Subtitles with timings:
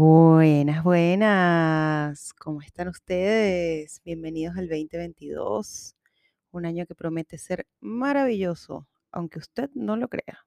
[0.00, 2.32] Buenas, buenas.
[2.34, 4.00] ¿Cómo están ustedes?
[4.04, 5.96] Bienvenidos al 2022,
[6.52, 10.46] un año que promete ser maravilloso, aunque usted no lo crea.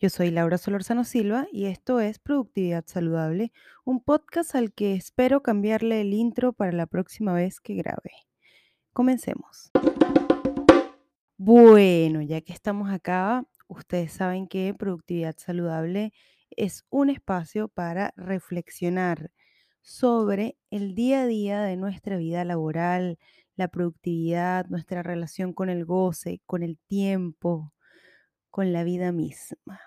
[0.00, 3.52] Yo soy Laura Solorzano Silva y esto es Productividad Saludable,
[3.84, 8.12] un podcast al que espero cambiarle el intro para la próxima vez que grabe.
[8.94, 9.70] Comencemos.
[11.36, 16.12] Bueno, ya que estamos acá, ustedes saben que Productividad Saludable es
[16.90, 19.30] un espacio para reflexionar
[19.82, 23.18] sobre el día a día de nuestra vida laboral,
[23.54, 27.72] la productividad, nuestra relación con el goce, con el tiempo,
[28.50, 29.80] con la vida misma.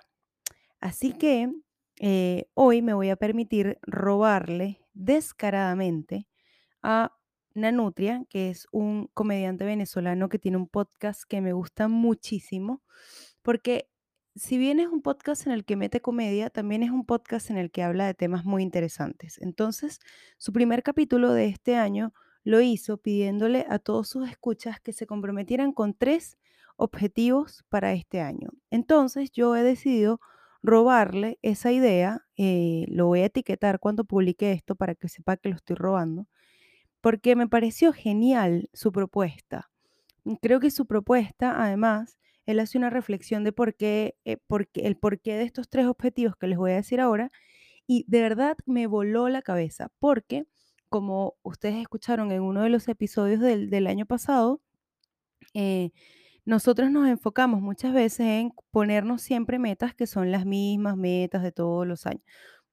[0.80, 1.52] Así que
[2.00, 6.28] eh, hoy me voy a permitir robarle descaradamente
[6.82, 7.14] a
[7.54, 12.84] Nanutria, que es un comediante venezolano que tiene un podcast que me gusta muchísimo,
[13.42, 13.89] porque
[14.40, 17.58] si bien es un podcast en el que mete comedia, también es un podcast en
[17.58, 19.38] el que habla de temas muy interesantes.
[19.42, 20.00] Entonces,
[20.38, 22.14] su primer capítulo de este año
[22.46, 26.38] lo hizo pidiéndole a todos sus escuchas que se comprometieran con tres
[26.78, 28.50] objetivos para este año.
[28.72, 30.22] Entonces, yo he decidido
[30.64, 35.50] robarle esa idea, eh, lo voy a etiquetar cuando publique esto para que sepa que
[35.50, 36.28] lo estoy robando,
[37.02, 39.70] porque me pareció genial su propuesta.
[40.42, 42.18] Creo que su propuesta, además,
[42.50, 44.38] él hace una reflexión de por qué, eh,
[44.74, 47.32] el porqué de estos tres objetivos que les voy a decir ahora,
[47.88, 50.48] y de verdad me voló la cabeza, porque
[50.90, 54.62] como ustedes escucharon en uno de los episodios del, año pasado,
[55.54, 55.92] eh,
[56.46, 61.52] nosotros nos enfocamos muchas veces en ponernos siempre metas que son las mismas metas de
[61.52, 62.24] todos los años.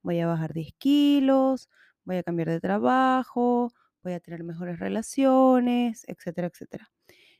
[0.01, 1.69] Voy a bajar 10 kilos,
[2.05, 3.71] voy a cambiar de trabajo,
[4.03, 6.91] voy a tener mejores relaciones, etcétera, etcétera.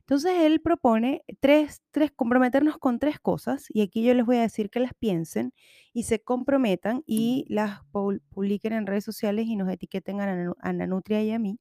[0.07, 4.41] Entonces él propone tres, tres, comprometernos con tres cosas y aquí yo les voy a
[4.41, 5.53] decir que las piensen
[5.91, 11.31] y se comprometan y las publiquen en redes sociales y nos etiqueten a, Nanutria y
[11.31, 11.59] a mí.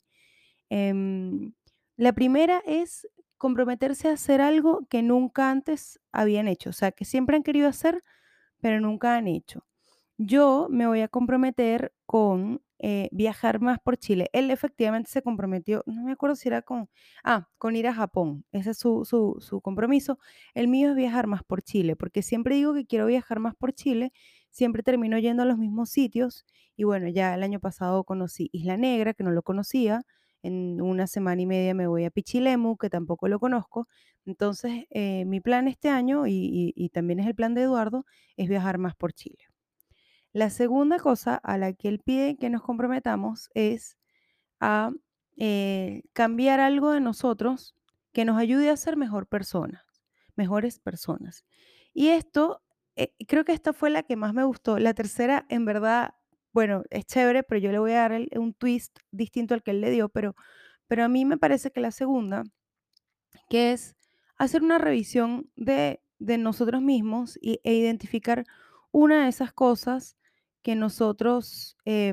[0.70, 1.54] Em,
[1.96, 7.04] la primera es comprometerse a hacer algo que nunca antes habían hecho, o sea, que
[7.04, 8.04] siempre han querido hacer,
[8.60, 9.66] pero nunca han hecho.
[10.18, 14.28] Yo me voy a comprometer con eh, viajar más por Chile.
[14.32, 16.90] Él efectivamente se comprometió, no me acuerdo si era con,
[17.24, 20.18] ah, con ir a Japón, ese es su, su, compromiso.
[20.54, 23.72] El mío es viajar más por Chile, porque siempre digo que quiero viajar más por
[23.72, 24.12] Chile,
[24.50, 26.44] siempre termino yendo a los mismos sitios
[26.76, 30.02] y bueno, ya el año pasado conocí Isla Negra, que no lo conocía,
[30.42, 33.88] en una semana y media me voy a Pichilemu, que tampoco lo conozco.
[34.26, 38.04] Entonces, eh, mi plan este año, y también es el plan de Eduardo,
[38.36, 39.46] es viajar más por Chile.
[40.36, 43.96] La segunda cosa a la que él pide que nos comprometamos es
[44.60, 44.90] a
[45.38, 47.74] eh, cambiar algo de nosotros
[48.12, 49.82] que nos ayude a ser mejor personas,
[50.34, 51.46] mejores personas.
[51.94, 52.62] Y esto,
[52.96, 54.78] eh, creo que esta fue la que más me gustó.
[54.78, 56.12] La tercera, en verdad,
[56.52, 59.80] bueno, es chévere, pero yo le voy a dar un twist distinto al que él
[59.80, 60.36] le dio, pero,
[60.86, 62.44] pero a mí me parece que la segunda,
[63.48, 63.96] que es
[64.36, 68.44] hacer una revisión de, nosotros mismos e identificar
[68.92, 70.16] una de esas cosas
[70.62, 72.12] que nosotros, eh,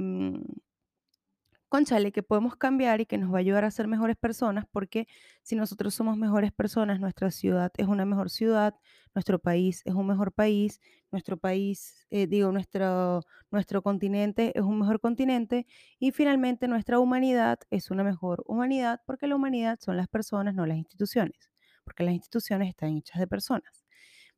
[1.70, 5.08] conchale, que podemos cambiar y que nos va a ayudar a ser mejores personas, porque
[5.42, 8.76] si nosotros somos mejores personas, nuestra ciudad es una mejor ciudad,
[9.16, 10.80] nuestro país es un mejor país,
[11.12, 15.66] nuestro país, eh, digo, nuestro, nuestro continente es un mejor continente
[15.98, 20.68] y finalmente nuestra humanidad es una mejor humanidad, porque la humanidad son las personas, no
[20.68, 21.50] las instituciones,
[21.84, 23.84] porque las instituciones están hechas de personas.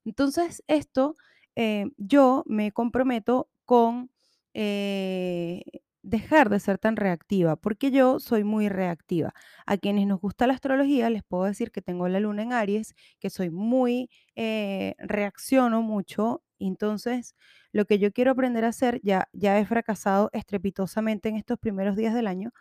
[0.06, 1.16] Entonces, esto
[1.58, 4.12] eh, yo me comprometo con
[4.54, 5.62] eh,
[6.04, 9.34] dejar de ser tan reactiva, porque yo soy muy reactiva.
[9.66, 12.94] A quienes nos gusta la astrología, les puedo decir que tengo la luna en Aries,
[13.20, 16.44] que soy muy, eh, reacciono mucho.
[16.60, 17.36] Entonces,
[17.72, 21.96] lo que yo quiero aprender a hacer, ya, ya he fracasado estrepitosamente en estos primeros
[21.96, 22.52] días del año,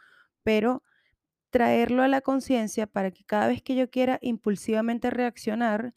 [0.43, 0.83] pero
[1.51, 5.95] traerlo a la conciencia para que cada vez que yo quiera impulsivamente reaccionar,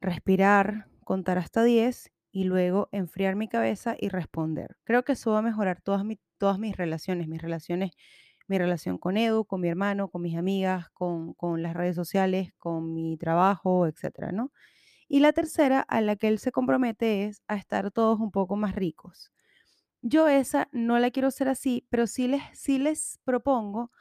[0.00, 4.76] respirar, contar hasta 10 y luego enfriar mi cabeza y responder.
[4.84, 6.04] Creo que eso va a mejorar todas,
[6.36, 7.92] todas mis relaciones, mis relaciones,
[8.46, 12.92] mi relación con Edu, con mi hermano, con mis amigas, con, las redes sociales, con
[12.92, 14.52] mi trabajo, etcétera, ¿no?
[15.08, 18.54] Y la tercera, a la que él se compromete, es a estar todos un poco
[18.54, 19.32] más ricos.
[20.02, 23.92] Yo esa no la quiero hacer así, pero sí les, sí les propongo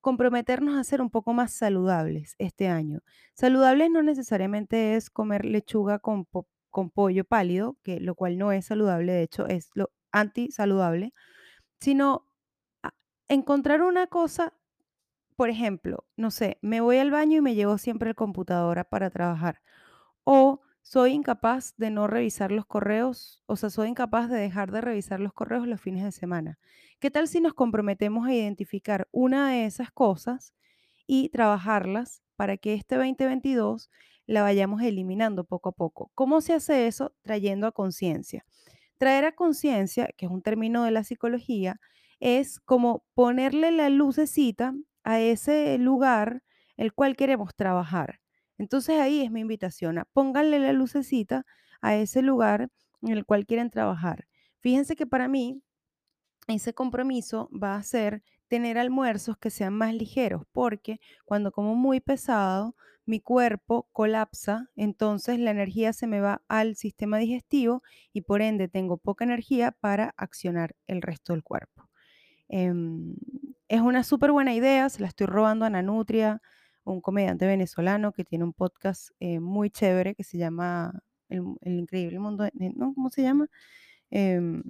[0.00, 3.00] comprometernos a ser un poco más saludables este año.
[3.34, 6.24] Saludables no necesariamente es comer lechuga con,
[6.70, 11.12] con pollo pálido, que lo cual no es saludable, de hecho es lo anti-saludable,
[11.80, 12.26] sino
[13.28, 14.54] encontrar una cosa,
[15.36, 19.10] por ejemplo, no sé, me voy al baño y me llevo siempre el computadora para
[19.10, 19.62] trabajar.
[20.24, 24.80] O soy incapaz de no revisar los correos, o sea, soy incapaz de dejar de
[24.80, 26.58] revisar los correos los fines de semana.
[26.98, 30.54] ¿Qué tal si nos comprometemos a identificar una de esas cosas
[31.06, 33.90] y trabajarlas para que este 2022
[34.30, 36.10] la vayamos eliminando poco a poco?
[36.14, 37.14] ¿Cómo se hace eso?
[37.22, 38.44] Trayendo a conciencia.
[38.98, 41.80] Traer a conciencia, que es un término de la psicología,
[42.20, 46.42] es como ponerle la lucecita a ese lugar
[46.76, 48.20] el cual queremos trabajar.
[48.56, 51.44] Entonces ahí es mi invitación a pónganle la lucecita
[51.80, 52.68] a ese lugar
[53.02, 54.28] en el cual quieren trabajar.
[54.60, 55.62] Fíjense que para mí
[56.46, 62.00] ese compromiso va a ser tener almuerzos que sean más ligeros, porque cuando como muy
[62.00, 62.76] pesado,
[63.10, 68.68] mi cuerpo colapsa, entonces la energía se me va al sistema digestivo y por ende
[68.68, 71.90] tengo poca energía para accionar el resto del cuerpo.
[72.48, 73.16] Em,
[73.68, 76.40] es una súper buena idea, se la estoy robando a Nanutria,
[76.84, 80.92] un comediante venezolano que tiene un podcast eh, muy chévere que se llama
[81.28, 82.94] El, Increíble Mundo, ¿no?
[82.94, 83.48] ¿Cómo se llama?
[84.10, 84.62] Em,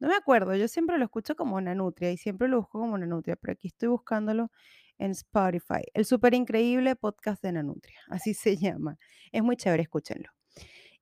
[0.00, 3.36] no me acuerdo, yo siempre lo escucho como Nanutria y siempre lo busco como Nanutria,
[3.36, 4.50] pero aquí estoy buscándolo
[4.98, 5.82] en Spotify.
[5.92, 8.98] El súper increíble podcast de Nanutria, así se llama.
[9.32, 10.30] Es muy chévere, escúchenlo.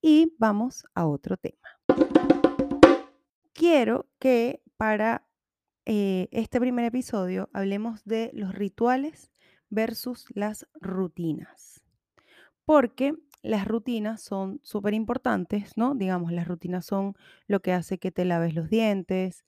[0.00, 1.68] Y vamos a otro tema.
[3.52, 5.24] Quiero que para
[5.84, 9.30] eh, este primer episodio hablemos de los rituales
[9.68, 11.82] versus las rutinas.
[12.64, 15.94] Porque las rutinas son súper importantes, ¿no?
[15.94, 17.14] Digamos, las rutinas son
[17.46, 19.44] lo que hace que te laves los dientes,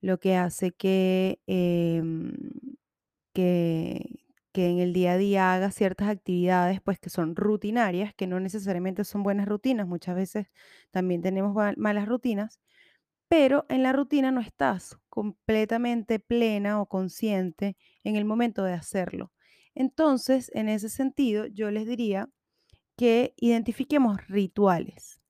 [0.00, 2.32] lo que hace que, em,
[3.32, 8.26] que, que en el día a día hagas ciertas actividades, pues que son rutinarias, que
[8.26, 10.48] no necesariamente son buenas rutinas, muchas veces
[10.90, 12.60] también tenemos malas rutinas,
[13.28, 19.32] pero en la rutina no estás completamente plena o consciente en el momento de hacerlo.
[19.74, 22.28] Entonces, en ese sentido, yo les diría
[22.96, 25.20] que identifiquemos rituales.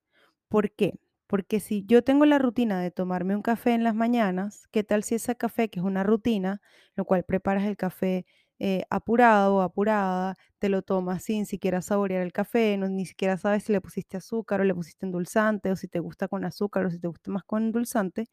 [0.49, 0.95] ¿Por qué?
[1.33, 5.03] Porque si yo tengo la rutina de tomarme un café en las mañanas, ¿qué tal
[5.03, 6.61] si ese café, que es una rutina,
[6.95, 8.27] lo cual preparas el café
[8.59, 13.39] eh, apurado o apurada, te lo tomas sin siquiera saborear el café, no, ni siquiera
[13.39, 16.85] sabes si le pusiste azúcar o le pusiste endulzante o si te gusta con azúcar
[16.85, 18.27] o si te gusta más con endulzante.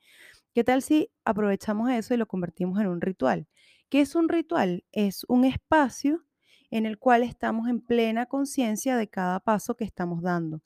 [0.54, 3.48] ¿Qué tal si aprovechamos eso y lo convertimos en un ritual?
[3.90, 4.84] ¿Qué es un ritual?
[4.92, 6.26] Es un espacio
[6.72, 10.62] en el cual estamos en plena conciencia de cada paso que estamos dando.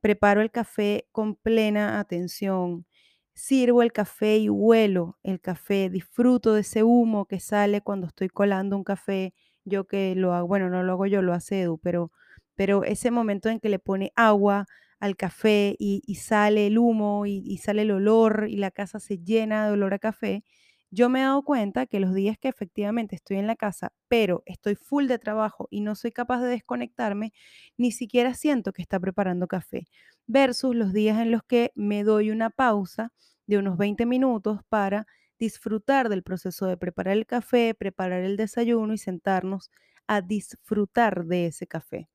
[0.00, 2.86] Preparo el café con plena atención,
[3.34, 8.28] sirvo el café y huelo el café, disfruto de ese humo que sale cuando estoy
[8.28, 11.78] colando un café, yo que lo hago, bueno, no lo hago yo, lo hace Edu,
[11.78, 12.12] pero,
[12.54, 14.66] pero ese momento en que le pone agua
[15.00, 19.18] al café y, sale el humo y, y, sale el olor y la casa se
[19.18, 20.44] llena de olor a café,
[20.90, 24.42] yo me he dado cuenta que los días que efectivamente estoy en la casa, pero
[24.46, 27.32] estoy full de trabajo y no soy capaz de desconectarme,
[27.76, 29.86] ni siquiera siento que está preparando café,
[30.26, 33.12] versus los días en los que me doy una pausa
[33.46, 35.06] de unos 20 minutos para
[35.38, 39.70] disfrutar del proceso de preparar el café, preparar el desayuno y sentarnos
[40.06, 42.08] a disfrutar de ese café.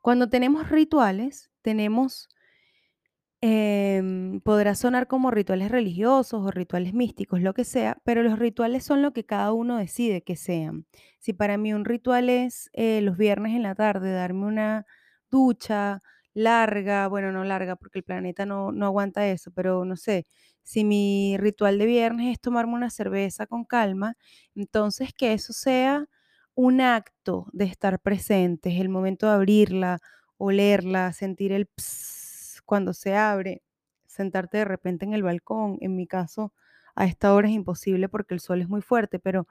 [0.00, 2.28] Cuando tenemos rituales, tenemos
[3.42, 8.84] Em, podrá sonar como rituales religiosos o rituales místicos, lo que sea, pero los rituales
[8.84, 10.84] son lo que cada uno decide que sean.
[11.20, 14.84] Si para mí un ritual es eh, los viernes en la tarde darme una
[15.30, 16.02] ducha
[16.34, 20.26] larga, bueno, no larga porque el planeta no, no aguanta eso, pero no sé,
[20.62, 24.16] si mi ritual de viernes es tomarme una cerveza con calma,
[24.54, 26.06] entonces que eso sea
[26.54, 29.98] un acto de estar presente, es el momento de abrirla,
[30.36, 32.19] olerla, sentir el pss
[32.70, 33.64] cuando se abre,
[34.06, 35.76] sentarte de repente en el balcón.
[35.80, 36.54] En mi caso,
[36.94, 39.48] a esta hora es imposible porque el sol es muy fuerte, pero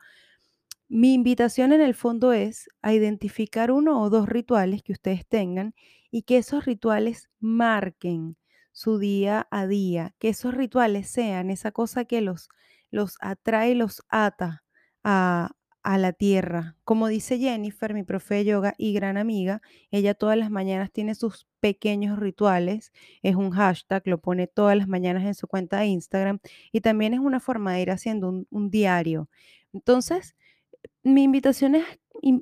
[0.87, 5.75] mi invitación en el fondo es a identificar uno o dos rituales que ustedes tengan
[6.11, 8.37] y que esos rituales marquen
[8.71, 12.47] su día a día, que esos rituales sean esa cosa que los,
[12.89, 14.63] los atrae, los ata
[15.03, 15.51] a,
[15.83, 16.75] a la tierra.
[16.83, 21.15] Como dice Jennifer, mi profe de yoga y gran amiga, ella todas las mañanas tiene
[21.15, 25.87] sus pequeños rituales, es un hashtag, lo pone todas las mañanas en su cuenta de
[25.87, 26.39] Instagram
[26.71, 29.29] y también es una forma de ir haciendo un, diario.
[29.73, 30.35] Entonces,
[31.03, 31.85] mi invitación es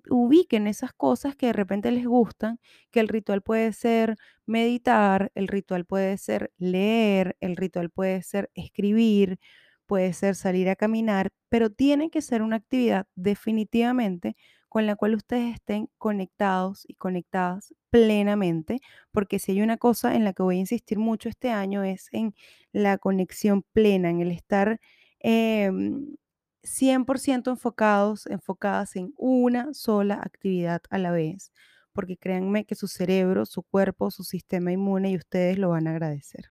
[0.10, 2.60] ubiquen esas cosas que de repente les gustan,
[2.92, 4.16] que el ritual puede ser
[4.46, 9.40] meditar, el ritual puede ser leer, el ritual puede ser escribir,
[9.88, 14.36] puede ser salir a caminar, pero tiene que ser una actividad definitivamente
[14.70, 18.80] con la cual ustedes estén conectados y conectadas plenamente,
[19.12, 22.10] porque si hay una cosa en la que voy a insistir mucho este año es
[22.12, 22.36] en
[22.74, 24.80] la conexión plena, en el estar
[25.22, 31.52] 100% em, enfocados, enfocadas en una sola actividad a la vez,
[31.94, 35.92] porque créanme que su cerebro, su cuerpo, su sistema inmune y ustedes lo van a
[35.92, 36.50] agradecer.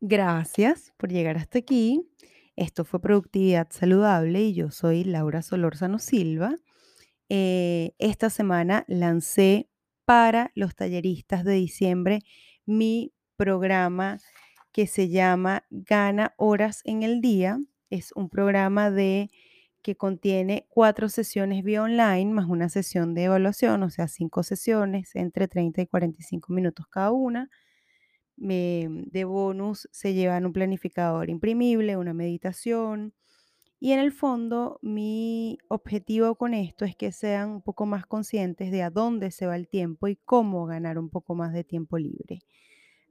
[0.00, 2.00] Gracias por llegar hasta aquí.
[2.56, 6.56] Esto fue Productividad Saludable y yo soy Laura Solórzano Silva.
[7.28, 9.68] Eh, esta semana lancé
[10.06, 12.20] para los talleristas de diciembre
[12.64, 14.18] mi programa
[14.72, 17.58] que se llama Gana Horas en el Día.
[17.90, 19.30] Es un programa de
[19.82, 25.14] que contiene cuatro sesiones vía online más una sesión de evaluación, o sea, cinco sesiones
[25.14, 27.50] entre 30 y 45 minutos cada una.
[28.40, 33.14] De bonus se llevan un planificador imprimible, una meditación.
[33.78, 38.70] Y en el fondo, mi objetivo con esto es que sean un poco más conscientes
[38.70, 41.98] de a dónde se va el tiempo y cómo ganar un poco más de tiempo
[41.98, 42.40] libre.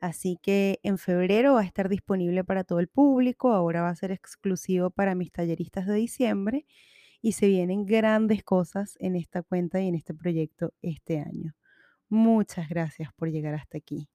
[0.01, 3.95] Así que en febrero va a estar disponible para todo el público, ahora va a
[3.95, 6.65] ser exclusivo para mis talleristas de diciembre
[7.21, 11.53] y se vienen grandes cosas en esta cuenta y en este proyecto este año.
[12.07, 14.07] Muchas gracias por llegar hasta aquí.